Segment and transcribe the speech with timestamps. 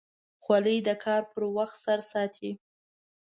[0.43, 2.51] خولۍ د کار پر وخت سر ساتي.